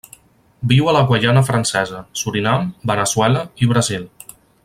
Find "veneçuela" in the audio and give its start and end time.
2.93-3.45